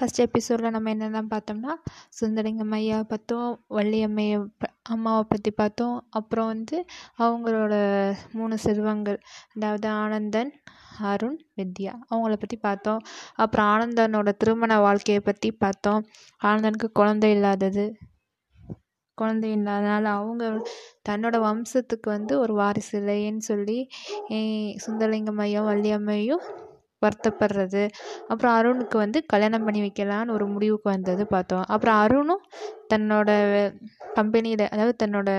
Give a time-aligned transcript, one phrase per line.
[0.00, 1.72] First எபிசோடில் நம்ம என்னெல்லாம் பார்த்தோம்னா
[2.18, 4.36] சுந்தரலிங்கம் ஐயா பார்த்தோம் வள்ளியம்மையை
[4.82, 5.96] அம்மாவை பற்றி பார்த்தோம்.
[6.10, 6.76] அப்புறம் வந்து
[7.18, 7.74] அவங்களோட
[8.32, 9.18] மூணு செல்வங்கள்
[9.54, 10.52] அதாவது ஆனந்தன்
[11.10, 13.02] அருண் வித்யா அவங்கள பற்றி பார்த்தோம்.
[13.34, 16.00] அப்புறம் ஆனந்தனோட திருமண வாழ்க்கையை பற்றி பார்த்தோம்.
[16.42, 17.86] ஆனந்தனுக்கு குழந்தை இல்லாதது.
[19.18, 20.44] குழந்தை இல்லாதனால அவங்க
[21.08, 23.78] தன்னோட வம்சத்துக்கு வந்து ஒரு வாரிசு இல்லைன்னு சொல்லி
[24.86, 26.44] சுந்தரலிங்கம் ஐயா வள்ளியம்மையும்
[27.02, 27.82] வருத்தப்படுறது.
[28.28, 31.64] அப்புறம் அருணுக்கு வந்து கல்யாணம் பண்ணி வைக்கலான்னு ஒரு முடிவுக்கு வந்தது பார்த்தோம்.
[31.68, 32.44] அப்புறம் அருணும்
[32.92, 33.30] தன்னோட
[34.14, 35.30] கம்பெனியில் அதாவது தன்னோட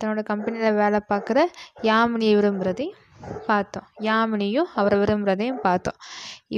[0.00, 1.38] தன்னோட கம்பெனியில் வேலை பார்க்குற
[1.82, 2.98] யாமினியை விரும்புகிறதையும்
[3.46, 3.88] பார்த்தோம்.
[4.00, 5.98] யாமினியும் அவரை விரும்புகிறதையும் பார்த்தோம்.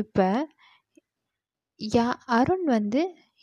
[0.01, 0.27] இப்போ
[1.81, 3.01] யா அருண் வந்து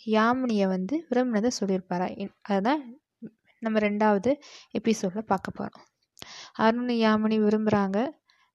[0.07, 2.07] யாமினியை வந்து விரும்பினதை சொல்லியிருப்பாரா?
[2.49, 2.81] அதுதான்
[3.61, 4.31] நம்ம ரெண்டாவது
[4.71, 5.85] எபிசோடில் பார்க்க போகிறோம்
[6.65, 7.99] அருண் யாமினி விரும்புகிறாங்க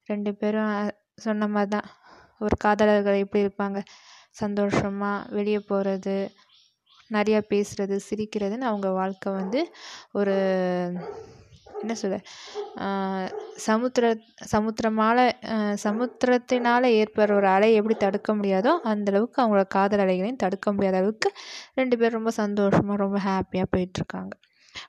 [0.09, 0.75] ரெண்டு பேரும்
[1.17, 1.89] சொன்ன மாதிரி தான்
[2.41, 3.79] ஒரு காதலர்கள் எப்படி இருப்பாங்க?
[4.33, 6.17] சந்தோஷமாக வெளியே போகிறது
[7.11, 9.61] நிறையா பேசுகிறது சிரிக்கிறதுன்னு அவங்க வாழ்க்கை வந்து
[10.13, 10.35] ஒரு
[11.83, 12.17] என்ன சொல்ல
[13.65, 14.05] சமுத்திர
[14.53, 15.19] சமுத்திரமால
[15.83, 21.31] சமுத்திரத்தினால் ஏற்படுற ஒரு அலை எப்படி தடுக்க முடியாதோ அந்தளவுக்கு அவங்களோட காதல் அலைகளையும் தடுக்க முடியாத அளவுக்கு
[21.75, 24.35] ரெண்டு பேரும் ரொம்ப சந்தோஷமாக ரொம்ப ஹாப்பியாக போயிட்டுருக்காங்க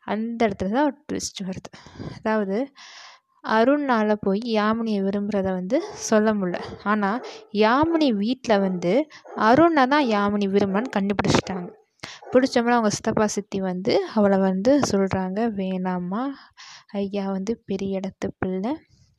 [0.05, 1.69] அந்த இடத்துல தான் ஒரு ட்விஸ்ட் வருது.
[2.17, 2.57] அதாவது
[3.55, 6.57] அருண்னால் போய் யாமினியை விரும்புகிறத வந்து சொல்ல முடில
[6.91, 7.19] ஆனால்
[7.61, 8.93] யாமினி வீட்டில் வந்து
[9.47, 11.67] அருணை தான் யாமினி விரும்புன்னு கண்டுபிடிச்சிட்டாங்க.
[12.31, 16.23] பிடிச்சோம்னா அவங்க சித்தப்பா சித்தி வந்து அவளை வந்து சொல்கிறாங்க வேணாம்மா
[16.99, 18.73] ஐயா வந்து பெரிய இடத்து பிள்ளை.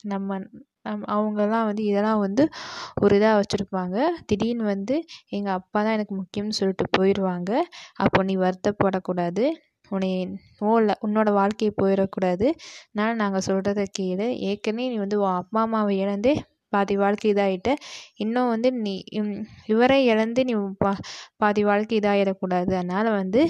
[0.04, 0.38] நம்ம
[0.86, 2.42] நம் அவங்கெல்லாம் வந்து இதெல்லாம் வந்து
[3.02, 3.96] ஒரு இதாக வச்சுருப்பாங்க.
[4.28, 4.94] திடீர்னு வந்து
[5.36, 7.50] எங்கள் அப்பா தான் எனக்கு முக்கியம்னு சொல்லிட்டு போயிடுவாங்க
[8.04, 9.44] அப்போ நீ வருத்தப்படக்கூடாது.
[9.94, 10.10] உன்னை
[10.70, 12.46] ஓல உன்னோட வாழ்க்கை போயிடக்கூடாது.
[12.88, 14.28] அதனால் நாங்கள் சொல்கிறத கேளு.
[14.50, 16.34] ஏற்கனவே நீ வந்து உன் அப்பா அம்மாவை இழந்தே
[16.72, 17.70] பாதி வாழ்க்கை இதாகிட்ட
[18.22, 18.92] இன்னும் வந்து நீ
[19.72, 20.90] இவரை இழந்து நீ பா
[21.42, 23.40] பாதி வாழ்க்கை இதாகிடக்கூடாது அதனால் வந்து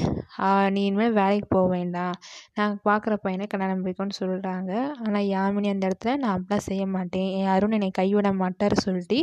[0.75, 2.15] நீ இனிமேல் வேலைக்கு போக வேண்டாம்.
[2.59, 4.73] நாங்கள் பார்க்குற பையனை கல்யாணம் பிடிக்கும்னு சொல்கிறாங்க
[5.05, 7.29] ஆனால் யாமினி அந்த இடத்துல நான் அப்படிலாம் செய்ய மாட்டேன்.
[7.39, 9.21] என் அருண் என்னை கைவிட மாட்டார் சொல்லிட்டு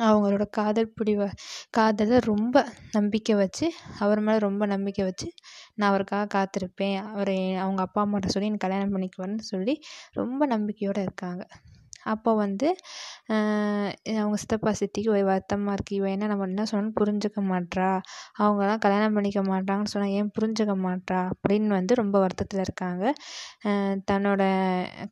[0.00, 1.22] அவங்களோட காதல் பிடிவ
[1.70, 2.56] காதலை ரொம்ப
[2.92, 3.66] நம்பிக்கை வச்சு
[3.98, 5.28] அவர் மேலே ரொம்ப நம்பிக்கை வச்சு
[5.74, 6.98] நான் அவருக்காக காத்திருப்பேன்.
[7.08, 9.74] அவரை அவங்க அப்பா அம்மாட்ட சொல்லி எனக்கு கல்யாணம் பண்ணிக்குவேன்னு சொல்லி
[10.12, 11.42] ரொம்ப நம்பிக்கையோடு இருக்காங்க.
[12.06, 12.68] அப்போ வந்து
[14.14, 17.88] அவங்க சித்தப்பா சித்திக்கு ஒரு வருத்தமாக இருக்குது இவன் என்ன நம்ம என்ன சொன்னாலும் புரிஞ்சுக்க மாட்றா.
[18.40, 21.20] அவங்களாம் கல்யாணம் பண்ணிக்க மாட்டாங்கன்னு சொன்னால் ஏன் புரிஞ்சுக்க மாட்றா?
[21.32, 23.04] அப்படின்னு வந்து ரொம்ப வருத்தத்தில் இருக்காங்க.
[24.10, 24.42] தன்னோட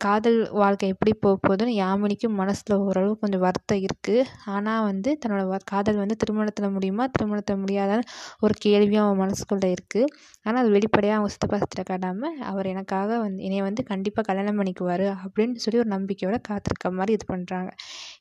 [0.05, 6.01] காதல் வாழ்க்கை எப்படி போக போகுதுன்னு யாமினிக்கும் மனசில் ஓரளவு கொஞ்சம் வருத்தம் இருக்குது ஆனால் வந்து தன்னோட காதல்
[6.03, 8.07] வந்து திருமணத்தில் முடியுமா திருமணத்தில் முடியாதான்னு
[8.41, 10.11] ஒரு கேள்வியும் அவன் மனசுக்குள்ளே இருக்குது
[10.47, 15.07] ஆனால் அது வெளிப்படையாக அவங்க சித்தப்பா சித்திர காட்டாமல் அவர் எனக்காக வந்து என்னை வந்து கண்டிப்பாக கல்யாணம் பண்ணிக்குவார்
[15.17, 16.47] அப்படின்னு சொல்லி ஒரு நம்பிக்கையோட நம்பிக்கையோடு
[16.79, 17.71] இருக்க மாதிரி இது பண்ணுறாங்க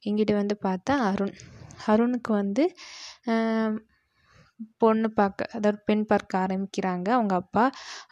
[0.07, 1.35] இங்கிட்டு வந்து பார்த்தா அருண்.
[1.87, 2.63] அருணுக்கு வந்து
[4.81, 7.63] பொண்ணு பார்க்க அதாவது பெண் பார்க்க ஆரம்பிக்கிறாங்க அவங்க அப்பா.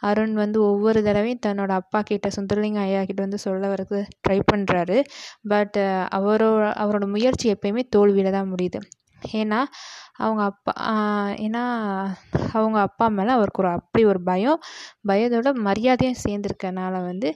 [0.08, 4.98] அருண் வந்து ஒவ்வொரு தடவையும் தன்னோட அப்பா கிட்ட சுந்தரலிங்க ஐயா கிட்ட வந்து சொல்ல வரது ட்ரை பண்ணுறாரு
[5.52, 5.78] பட்
[6.18, 8.80] அவரோட அவரோட முயற்சி எப்பயுமே தோல்வியில் தான் முடியுது.
[9.40, 9.60] ஏன்னா
[10.18, 10.72] அவங்க அப்பா
[11.46, 11.64] ஏன்னா
[12.56, 14.58] அவங்க அப்பா மேலே அவருக்கு ஒரு அப்படி ஒரு பயம்.
[15.10, 17.28] பயத்தோட மரியாதையும் சேர்ந்துருக்கனால வந்து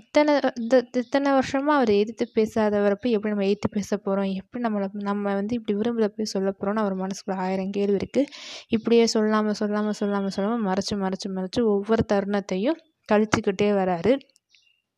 [0.00, 4.88] இத்தனை இந்த இத்தனை வருஷமாக அவர் எதிர்த்து பேசாதவரை போய் எப்படி நம்ம எதிர்த்து பேச போகிறோம் எப்படி நம்மளை
[5.10, 8.32] நம்ம வந்து இப்படி விரும்புகிறத போய் சொல்ல போகிறோம்னு அவர் மனசுக்குள்ள ஆயிரம் கேள்வி இருக்குது
[8.76, 12.80] இப்படியே சொல்லாமல் சொல்லாமல் சொல்லாமல் சொல்லாமல் மறைச்சு மறைச்சு மறைச்சு ஒவ்வொரு தருணத்தையும்
[13.12, 14.12] கழிச்சுக்கிட்டே வராரு.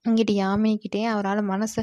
[0.05, 1.83] இங்கிட்டு யாமினிக்கிட்டேயும் அவரால் மனசை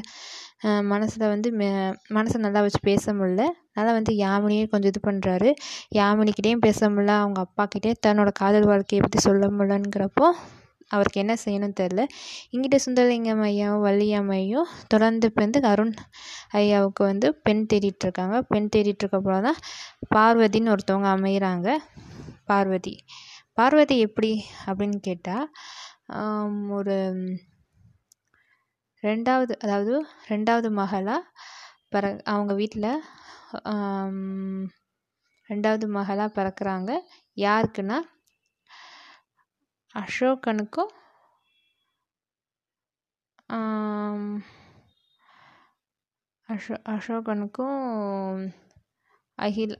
[0.82, 1.66] மனசில் வந்து மெ
[2.08, 3.42] மனசை நல்லா வச்சு பேச முடில
[3.74, 5.50] அதனால் வந்து யாமினியே கொஞ்சம் இது பண்ணுறாரு
[5.94, 10.28] யாமினிக்கிட்டேயும் பேச முடில அவங்க அப்பாக்கிட்டே தன்னோட காதல் வாழ்க்கையை பற்றி சொல்ல முடிலங்கிறப்போ
[10.88, 12.02] அவருக்கு என்ன செய்யணும்னு தெரில
[12.52, 15.94] இங்கிட்ட சுந்தரலிங்கம் ஐயாவும் வள்ளியம்மையும் தொடர்ந்து வந்து அருண்
[16.52, 19.60] ஐயாவுக்கு வந்து பெண் தேடிட்டுருக்காங்க பெண் தேடிட்டுருக்கப்போ தான்
[20.16, 21.68] பார்வதின்னு ஒருத்தவங்க அமைகிறாங்க
[22.46, 22.94] பார்வதி.
[23.54, 24.32] பார்வதி எப்படி
[24.66, 25.46] அப்படின்னு கேட்டால்
[26.70, 26.96] ஒரு
[29.02, 29.94] ரெண்டாவது அதாவது
[30.28, 31.22] ரெண்டாவது மகளாக
[31.88, 32.90] பிற அவங்க வீட்டில்
[35.50, 36.90] ரெண்டாவது மகளாக பிறக்கிறாங்க.
[37.36, 37.98] யாருக்குன்னா?
[39.94, 40.90] அசோகனுக்கும்
[46.48, 47.78] அசோ அசோகனுக்கும்
[49.38, 49.74] அகில்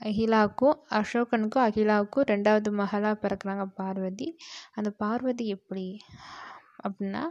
[0.00, 4.28] அகிலாவுக்கும் அசோகனுக்கும் அகிலாவுக்கும் ரெண்டாவது மகளாக பிறக்கிறாங்க பார்வதி.
[4.74, 5.86] அந்த பார்வதி எப்படி?
[6.84, 7.22] அப்படின்னா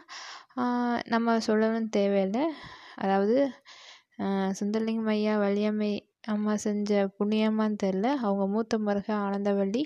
[1.13, 2.43] நம்ம சொல்லணும்னு தேவையில்லை.
[3.03, 3.37] அதாவது
[4.59, 5.91] சுந்தரலிங்கம் ஐயா வள்ளியம்மை
[6.33, 9.83] அம்மா செஞ்ச புண்ணியமான்னு தெரில அவங்க மூத்த மருக ஆனந்தவள்ளி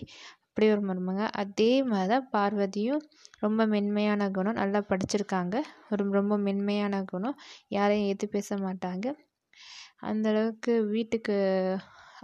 [0.47, 3.01] அப்படி ஒரு மருமங்க அதே மாதிரி தான் பார்வதியும்
[3.43, 5.55] ரொம்ப மென்மையான குணம் நல்லா படிச்சிருக்காங்க.
[5.91, 7.37] ஒரு ரொம்ப மென்மையான குணம்.
[7.69, 9.05] யாரையும் எதிர்த்து பேச மாட்டாங்க.
[10.09, 11.35] அந்தளவுக்கு வீட்டுக்கு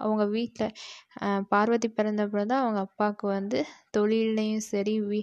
[0.02, 0.74] அவங்க வீட்டில்
[1.50, 3.60] பார்வதி பிறந்தப்பறம் தான் அவங்க அப்பாவுக்கு வந்து
[3.98, 5.20] தொழில்லையும் சரி வீ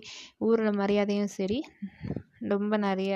[0.47, 1.59] ஊரில் மரியாதையும் சரி
[2.53, 3.13] ரொம்ப நிறைய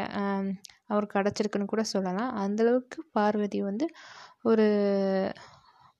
[0.90, 2.32] அவருக்கு கிடச்சிருக்குன்னு கூட சொல்லலாம்.
[2.42, 3.86] அந்தளவுக்கு பார்வதி வந்து
[4.44, 4.66] ஒரு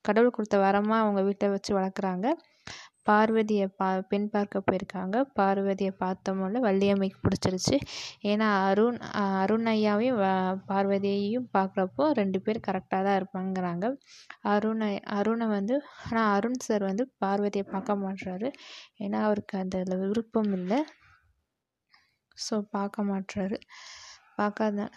[0.05, 2.27] கடவுள் கொடுத்த வரமாக அவங்க வீட்டில் வச்சு வளர்க்குறாங்க.
[3.07, 5.17] பார்வதியை பா பெண் பார்க்க போயிருக்காங்க.
[5.39, 7.77] பார்வதியை பார்த்தமோல வள்ளியம்மைக்கு பிடிச்சிருச்சு.
[8.31, 8.99] ஏன்னா அருண்
[9.41, 10.21] அருண் ஐயாவையும்
[10.71, 13.87] பார்வதியையும் பார்க்குறப்போ ரெண்டு பேரும் கரெக்டாக தான் இருப்பாங்கிறாங்க.
[14.55, 14.85] அருண்
[15.19, 15.77] அருணை வந்து
[16.07, 18.51] ஆனால் அருண் சார் வந்து பார்வதியை பார்க்க மாட்றாரு.
[19.05, 20.81] ஏன்னா அவருக்கு அதில் விருப்பம் இல்லை.
[22.39, 23.59] ஸோ பார்க்க மாட்றாரு.
[24.39, 24.89] பார்க்காத